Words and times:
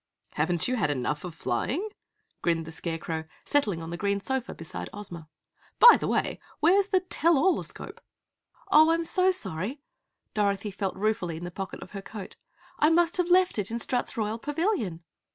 "Haven't 0.33 0.67
you 0.67 0.77
had 0.77 0.89
enough 0.89 1.21
flying?" 1.31 1.87
grinned 2.41 2.65
the 2.65 2.71
Scarecrow, 2.71 3.25
settling 3.45 3.83
on 3.83 3.91
the 3.91 3.97
green 3.97 4.19
sofa 4.19 4.55
beside 4.55 4.89
Ozma. 4.91 5.29
"By 5.77 5.97
the 5.97 6.07
way, 6.07 6.39
where's 6.59 6.87
the 6.87 7.01
tell 7.01 7.37
all 7.37 7.59
escope?" 7.59 8.01
"Oh, 8.71 8.89
I'm 8.89 9.03
so 9.03 9.29
sorry," 9.29 9.79
Dorothy 10.33 10.71
felt 10.71 10.95
ruefully 10.95 11.37
in 11.37 11.43
the 11.43 11.51
pocket 11.51 11.83
of 11.83 11.91
her 11.91 12.01
coat. 12.01 12.35
"I 12.79 12.89
must 12.89 13.17
have 13.17 13.29
left 13.29 13.59
it 13.59 13.69
in 13.69 13.77
Strut's 13.77 14.17
Royal 14.17 14.39
Pavilion!" 14.39 15.03